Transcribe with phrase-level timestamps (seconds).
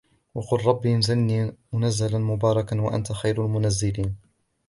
[0.35, 4.15] وقل رب أنزلني منزلا مباركا وأنت خير المنزلين